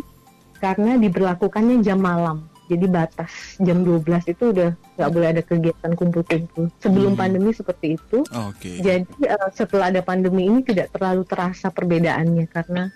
karena 0.61 1.01
diberlakukannya 1.01 1.81
jam 1.81 1.97
malam. 1.97 2.45
Jadi 2.67 2.85
batas 2.85 3.57
jam 3.57 3.81
12 3.81 4.27
itu 4.27 4.51
udah 4.51 4.69
nggak 4.99 5.09
boleh 5.09 5.27
ada 5.33 5.41
kegiatan 5.41 5.91
kumpul-kumpul. 5.95 6.67
Sebelum 6.77 7.15
Hmm. 7.15 7.21
pandemi 7.25 7.49
seperti 7.55 7.95
itu. 7.97 8.21
Oke. 8.29 8.85
Jadi 8.85 9.07
eh, 9.25 9.49
setelah 9.55 9.89
ada 9.89 10.05
pandemi 10.05 10.45
ini 10.45 10.61
tidak 10.61 10.93
terlalu 10.93 11.25
terasa 11.25 11.73
perbedaannya 11.73 12.45
karena 12.51 12.91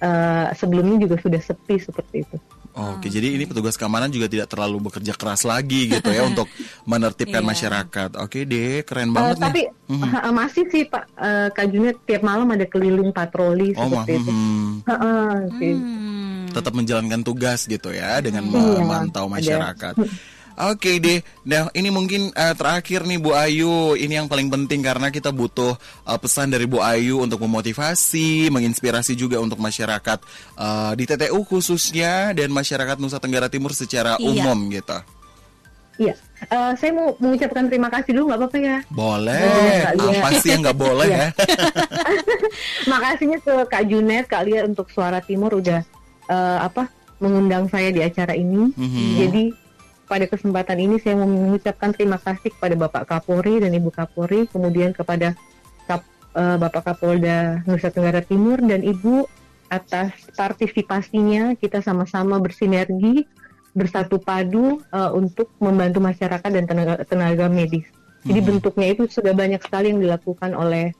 eh, 0.00 0.48
sebelumnya 0.56 1.04
juga 1.06 1.20
sudah 1.20 1.38
sepi 1.38 1.76
seperti 1.78 2.24
itu. 2.24 2.36
Oke, 2.90 3.06
jadi 3.06 3.28
ini 3.30 3.44
petugas 3.44 3.74
keamanan 3.74 4.08
juga 4.08 4.24
tidak 4.24 4.48
terlalu 4.48 4.80
bekerja 4.82 5.12
keras 5.12 5.42
lagi 5.42 5.86
gitu 5.86 6.08
ya 6.08 6.24
untuk 6.30 6.48
menertibkan 6.84 7.38
Iya. 7.38 7.48
masyarakat. 7.48 8.10
Oke 8.16 8.42
deh, 8.42 8.80
keren 8.82 9.08
Eh, 9.08 9.12
banget 9.12 9.36
tapi 9.38 9.62
nih. 9.62 9.92
Mhm. 9.92 10.02
ha- 10.08 10.32
masih 10.32 10.64
sih 10.66 10.82
Pak 10.84 11.04
eh, 11.14 11.48
Kak 11.50 11.66
Junet 11.66 11.96
tiap 12.02 12.22
malam 12.22 12.48
ada 12.48 12.64
keliling 12.64 13.10
patroli 13.10 13.74
Oh, 13.74 13.86
mah, 13.86 14.02
seperti 14.02 14.16
itu. 14.18 14.30
hmm. 14.30 14.68
Ha-ha, 14.84 15.12
sih. 15.54 15.72
Hmm. 15.72 16.18
tetap 16.50 16.72
menjalankan 16.72 17.20
tugas 17.20 17.62
gitu 17.64 17.90
ya 17.90 18.18
dengan 18.18 18.42
Iya, 18.42 18.82
memantau 18.82 19.28
masyarakat. 19.28 19.94
Oke 20.52 20.98
deh, 20.98 21.18
nah 21.42 21.70
ini 21.70 21.88
mungkin 21.88 22.28
eh, 22.30 22.52
terakhir 22.52 23.02
nih 23.02 23.16
Bu 23.16 23.32
Ayu, 23.32 23.94
ini 23.94 24.14
yang 24.14 24.26
paling 24.26 24.46
penting 24.46 24.80
karena 24.80 25.08
kita 25.08 25.30
butuh 25.30 25.72
eh, 26.04 26.18
pesan 26.18 26.48
dari 26.48 26.64
Bu 26.64 26.78
Ayu 26.78 27.18
untuk 27.18 27.40
memotivasi, 27.40 28.48
menginspirasi 28.48 29.14
juga 29.14 29.38
untuk 29.38 29.56
masyarakat 29.56 30.18
eh, 30.54 30.92
di 30.94 31.04
TTU 31.04 31.40
khususnya 31.42 32.32
dan 32.32 32.50
masyarakat 32.50 32.96
Nusa 32.96 33.16
Tenggara 33.16 33.46
Timur 33.46 33.72
secara 33.72 34.16
Iya. 34.16 34.26
umum 34.26 34.68
gitu. 34.68 34.98
Iya, 35.96 36.16
Eh, 36.40 36.72
saya 36.74 36.96
mau 36.96 37.12
mengucapkan 37.20 37.68
terima 37.68 37.92
kasih 37.92 38.16
dulu 38.16 38.32
nggak 38.32 38.40
apa-apa 38.40 38.58
ya. 38.58 38.78
Boleh, 38.88 39.44
Lia. 39.92 40.24
apa 40.24 40.28
sih 40.40 40.48
yang 40.50 40.64
nggak 40.64 40.78
boleh 40.78 41.06
Iya. 41.06 41.20
ya? 41.20 41.28
Makasihnya 42.90 43.38
ke 43.40 43.54
Kak 43.68 43.84
Junet, 43.84 44.24
Kak 44.24 44.48
Lia 44.48 44.64
untuk 44.64 44.88
Suara 44.88 45.20
Timur 45.20 45.52
udah 45.56 45.84
eh, 46.26 46.58
apa 46.58 46.88
mengundang 47.20 47.68
saya 47.68 47.92
di 47.92 48.00
acara 48.00 48.32
ini. 48.32 48.72
Mhm. 48.72 49.08
Jadi 49.18 49.44
pada 50.10 50.26
kesempatan 50.26 50.74
ini 50.82 50.98
saya 50.98 51.14
mau 51.14 51.30
mengucapkan 51.30 51.94
terima 51.94 52.18
kasih 52.18 52.50
kepada 52.50 52.74
Bapak 52.74 53.06
Kapolri 53.06 53.62
dan 53.62 53.70
Ibu 53.70 53.94
Kapolri, 53.94 54.50
kemudian 54.50 54.90
kepada 54.90 55.38
Kap, 55.86 56.02
eh, 56.34 56.56
Bapak 56.58 56.82
Kapolda 56.82 57.62
Nusa 57.70 57.94
Tenggara 57.94 58.18
Timur 58.18 58.58
dan 58.58 58.82
Ibu 58.82 59.30
atas 59.70 60.10
partisipasinya 60.34 61.54
kita 61.54 61.78
sama-sama 61.78 62.42
bersinergi 62.42 63.22
bersatu 63.70 64.18
padu 64.18 64.82
eh, 64.90 65.10
untuk 65.14 65.54
membantu 65.62 66.02
masyarakat 66.02 66.50
dan 66.50 66.66
tenaga 66.66 67.06
tenaga 67.06 67.46
medis. 67.46 67.86
Jadi 68.26 68.42
Mhm. 68.42 68.48
bentuknya 68.50 68.86
itu 68.90 69.06
sudah 69.06 69.30
banyak 69.30 69.62
sekali 69.62 69.94
yang 69.94 70.02
dilakukan 70.02 70.58
oleh 70.58 70.90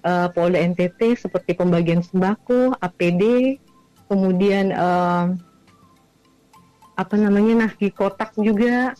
eh, 0.00 0.28
Polda 0.32 0.56
NTT 0.62 1.12
seperti 1.18 1.52
pembagian 1.58 2.00
sembako, 2.00 2.72
APD, 2.80 3.58
kemudian 4.08 4.72
eh, 4.72 5.24
apa 7.00 7.16
namanya 7.16 7.64
nasi 7.64 7.88
kotak 7.88 8.36
juga. 8.36 8.92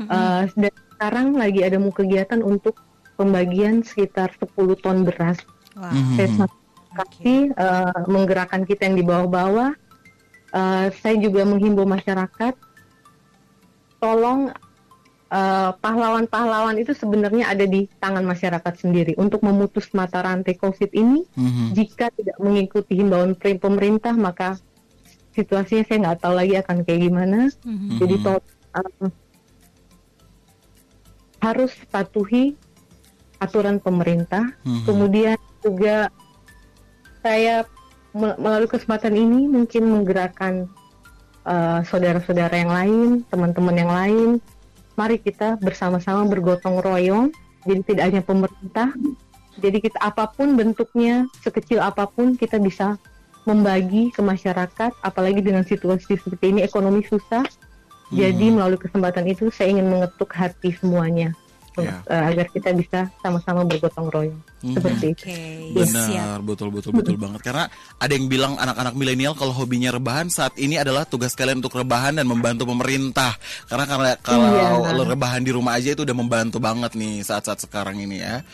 Eh, 0.00 0.42
dan 0.56 0.74
sekarang 0.96 1.26
lagi 1.36 1.60
ada 1.60 1.76
mau 1.76 1.92
kegiatan 1.92 2.40
untuk 2.40 2.80
pembagian 3.20 3.84
sekitar 3.84 4.32
10 4.40 4.74
ton 4.80 5.04
beras. 5.04 5.38
Wah. 5.76 5.92
Mhm. 5.92 6.16
Saya 6.16 6.28
kasih 6.96 7.40
eh, 7.52 7.98
menggerakkan 8.08 8.64
kita 8.64 8.88
yang 8.88 8.96
di 8.96 9.04
bawah-bawah. 9.04 9.76
Eh, 10.52 10.86
saya 11.00 11.16
juga 11.20 11.44
menghimbau 11.48 11.88
masyarakat, 11.88 12.54
tolong 14.00 14.52
eh, 15.32 15.70
pahlawan-pahlawan 15.80 16.76
itu 16.76 16.92
sebenarnya 16.92 17.48
ada 17.48 17.64
di 17.64 17.88
tangan 17.96 18.24
masyarakat 18.26 18.74
sendiri 18.76 19.12
untuk 19.16 19.40
memutus 19.40 19.88
mata 19.96 20.20
rantai 20.20 20.56
COVID 20.58 20.90
ini. 20.92 21.24
Mhm. 21.32 21.66
Jika 21.72 22.12
tidak 22.12 22.36
mengikuti 22.36 23.00
himbauan 23.00 23.32
pemerintah, 23.36 24.12
maka 24.12 24.60
situasinya 25.32 25.84
saya 25.88 25.98
nggak 26.08 26.20
tahu 26.22 26.34
lagi 26.36 26.54
akan 26.60 26.76
kayak 26.84 27.00
gimana. 27.08 27.38
Mhm. 27.64 27.88
Jadi 27.98 28.14
Mhm. 28.20 28.24
to- 28.24 28.46
um, 28.76 29.08
harus 31.42 31.72
patuhi 31.90 32.54
aturan 33.42 33.82
pemerintah. 33.82 34.54
Mhm. 34.62 34.82
Kemudian 34.86 35.38
juga 35.64 36.08
saya 37.22 37.66
me- 38.14 38.38
melalui 38.38 38.70
kesempatan 38.70 39.14
ini 39.16 39.50
mungkin 39.50 39.88
menggerakkan 39.88 40.68
uh, 41.42 41.82
saudara-saudara 41.82 42.54
yang 42.54 42.70
lain, 42.70 43.08
teman-teman 43.26 43.74
yang 43.74 43.90
lain. 43.90 44.30
Mari 44.94 45.18
kita 45.18 45.58
bersama-sama 45.58 46.22
bergotong 46.30 46.78
royong. 46.78 47.34
Jadi 47.66 47.82
tidak 47.82 48.04
hanya 48.14 48.22
pemerintah. 48.22 48.94
Jadi 49.58 49.78
kita 49.82 49.98
apa 49.98 50.30
pun 50.30 50.54
bentuknya, 50.54 51.26
sekecil 51.42 51.82
apa 51.82 52.06
pun 52.06 52.38
kita 52.38 52.62
bisa 52.62 52.94
membagi 53.44 54.10
ke 54.10 54.20
masyarakat. 54.20 54.92
Apalagi 55.00 55.40
dengan 55.42 55.66
situasi 55.66 56.18
seperti 56.18 56.54
ini 56.54 56.60
ekonomi 56.62 57.02
susah. 57.04 57.42
Jadi 58.12 58.52
Hmm. 58.52 58.60
melalui 58.60 58.76
kesempatan 58.76 59.24
itu 59.24 59.48
saya 59.48 59.72
ingin 59.72 59.88
mengetuk 59.88 60.28
hati 60.36 60.68
semuanya 60.76 61.32
Ya. 61.72 62.04
uh, 62.04 62.28
agar 62.28 62.52
kita 62.52 62.68
bisa 62.76 63.08
sama-sama 63.24 63.64
bergotong 63.64 64.12
royong. 64.12 64.36
Mhm. 64.60 64.74
Seperti 64.76 65.06
itu. 65.16 65.24
Oke, 65.24 65.40
siap. 65.88 66.04
Benar, 66.04 66.38
betul 66.44 66.68
betul 66.68 66.92
betul 66.92 67.16
banget. 67.16 67.40
Karena 67.40 67.64
ada 67.96 68.12
yang 68.12 68.28
bilang 68.28 68.60
anak-anak 68.60 68.92
milenial 68.92 69.32
kalau 69.32 69.56
hobinya 69.56 69.88
rebahan 69.88 70.28
saat 70.28 70.52
ini 70.60 70.76
adalah 70.76 71.08
tugas 71.08 71.32
kalian 71.32 71.64
untuk 71.64 71.72
rebahan 71.72 72.20
dan 72.20 72.28
membantu 72.28 72.68
pemerintah. 72.68 73.32
Karena 73.64 73.88
kalau 73.88 74.04
kalau 74.20 74.46
Iya. 74.52 74.92
lo 74.92 75.08
rebahan 75.08 75.40
di 75.40 75.48
rumah 75.48 75.80
aja 75.80 75.96
itu 75.96 76.04
udah 76.04 76.12
membantu 76.12 76.60
banget 76.60 76.92
nih 76.92 77.24
saat-saat 77.24 77.64
sekarang 77.64 77.96
ini 77.96 78.20
ya. 78.20 78.44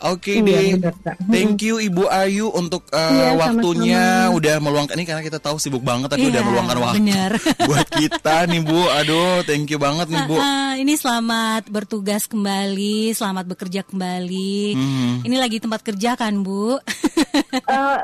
Oke 0.00 0.38
Iya, 0.38 0.76
deh, 0.76 0.92
thank 1.28 1.60
you 1.60 1.78
Ibu 1.78 2.04
Ayu 2.06 2.50
untuk 2.50 2.84
uh, 2.88 2.98
Iya, 2.98 3.28
waktunya 3.34 4.02
sama-sama. 4.26 4.36
udah 4.36 4.54
meluangkan 4.58 4.94
ini 4.94 5.04
karena 5.04 5.22
kita 5.22 5.38
tahu 5.38 5.56
sibuk 5.56 5.80
banget 5.80 6.10
tapi 6.10 6.26
Iya, 6.26 6.30
udah 6.30 6.42
meluangkan 6.44 6.78
waktu 6.78 6.98
bener. 7.00 7.30
buat 7.70 7.88
kita 7.88 8.34
nih 8.46 8.60
Bu. 8.60 8.80
Aduh, 8.90 9.40
thank 9.42 9.66
you 9.66 9.78
banget 9.78 10.06
nih 10.06 10.22
Bu. 10.24 10.36
Ah, 10.36 10.74
ini 10.74 10.94
selamat 10.94 11.68
bertugas 11.68 12.26
kembali, 12.26 13.12
selamat 13.12 13.44
bekerja 13.46 13.80
kembali. 13.82 14.56
Hmm. 14.74 15.14
Ini 15.22 15.36
lagi 15.36 15.58
tempat 15.58 15.80
kerja 15.80 16.14
kan, 16.14 16.40
Bu? 16.40 16.76
Eh, 17.54 17.98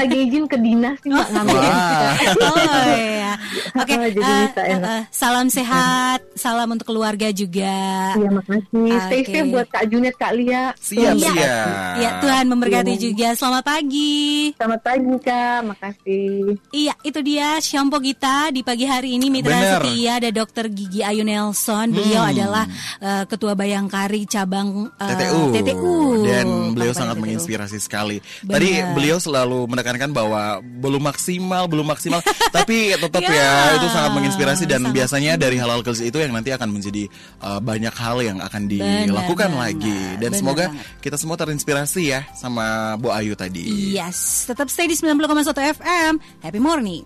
lagi 0.00 0.16
izin 0.22 0.44
ke 0.44 0.56
dinas 0.56 0.98
nih 1.00 1.12
mbak 1.12 1.28
ngambil 1.30 1.56
Wah. 1.56 2.12
oh 2.42 2.56
iya. 2.90 3.32
Oke, 3.80 3.92
Oh, 3.92 4.02
jadi 4.02 4.18
bisa 4.18 4.62
eh, 4.62 4.74
enak. 4.74 4.90
eh, 4.90 5.02
salam 5.10 5.46
sehat, 5.46 6.20
salam 6.34 6.68
untuk 6.68 6.86
keluarga 6.86 7.28
juga. 7.30 7.78
Iya 8.12 8.28
makasih. 8.32 8.90
Stay 9.00 9.20
Oke. 9.20 9.30
safe 9.30 9.48
buat 9.48 9.68
Kak 9.68 9.84
Junet, 9.86 10.14
Kak 10.14 10.32
Lia. 10.34 10.64
Siap, 10.74 11.14
Iya. 11.14 11.30
siap. 11.30 11.94
Ya, 11.96 12.10
Tuhan 12.18 12.44
memberkati 12.46 12.92
Iya. 12.92 13.00
juga. 13.00 13.28
Selamat 13.32 13.64
pagi. 13.64 14.50
Selamat 14.52 14.80
pagi 14.82 15.12
Kak, 15.20 15.58
makasih. 15.64 16.32
Iya, 16.70 16.94
itu 17.00 17.20
dia 17.20 17.48
shampoo 17.60 18.00
kita 18.00 18.50
di 18.50 18.60
pagi 18.60 18.84
hari 18.84 19.14
ini 19.14 19.26
Mitra 19.28 19.52
Bener. 19.52 19.80
Setia 19.80 20.12
ada 20.16 20.30
Dr. 20.32 20.66
Gigi 20.68 21.00
Ayu 21.00 21.22
Nelson. 21.22 21.86
Beliau 21.90 22.22
Hmm. 22.22 22.32
adalah 22.32 22.64
eh, 22.98 23.24
ketua 23.26 23.52
Bayangkari 23.54 24.24
cabang 24.24 24.90
eh, 24.90 25.06
TTU. 25.08 25.42
TTU. 25.52 25.96
dan 26.22 26.46
beliau 26.70 26.90
Kabupaten 26.90 26.94
sangat 26.96 27.14
TTU. 27.14 27.22
menginspirasi 27.22 27.78
sekali. 27.78 28.16
Benar. 28.42 28.52
Tadi 28.52 28.68
beliau 28.92 29.18
selalu 29.18 29.58
menekankan 29.90 30.14
bahwa 30.14 30.42
belum 30.62 31.02
maksimal, 31.02 31.66
belum 31.66 31.82
maksimal, 31.84 32.22
tapi 32.56 32.94
tetap 32.94 33.18
Ya, 33.20 33.34
ya 33.34 33.50
itu 33.76 33.90
sangat 33.90 34.10
menginspirasi 34.14 34.64
dan 34.64 34.80
sangat. 34.80 34.94
biasanya 34.94 35.32
dari 35.34 35.58
halal 35.58 35.82
kecil 35.82 36.06
itu 36.06 36.16
yang 36.16 36.30
nanti 36.30 36.50
akan 36.50 36.70
menjadi 36.70 37.10
uh, 37.42 37.58
banyak 37.58 37.90
hal 37.92 38.22
yang 38.22 38.38
akan 38.38 38.64
dilakukan 38.64 39.50
banget, 39.50 39.62
lagi 39.76 39.98
dan 40.16 40.30
benar 40.30 40.38
semoga 40.38 40.64
banget. 40.70 41.02
kita 41.02 41.16
semua 41.18 41.34
terinspirasi 41.34 42.02
ya 42.08 42.22
sama 42.32 42.94
Bu 42.96 43.10
Ayu 43.10 43.34
tadi. 43.34 43.92
Yes, 43.92 44.46
tetap 44.46 44.70
stay 44.70 44.86
di 44.86 44.94
90,1 44.94 45.50
FM. 45.74 46.12
Happy 46.40 46.58
morning. 46.58 47.02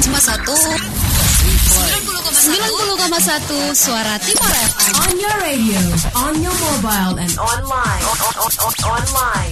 Cuma 0.00 0.16
satu 0.16 0.54
90,1 2.30 3.74
Suara 3.74 4.14
Timur 4.18 4.52
FM 4.52 4.94
On 5.00 5.14
your 5.16 5.36
radio, 5.40 5.80
on 6.14 6.34
your 6.38 6.52
mobile, 6.54 7.16
and 7.18 7.32
online. 7.36 8.02
On, 8.02 8.16
on, 8.38 8.52
on, 8.60 8.74
online. 8.84 9.50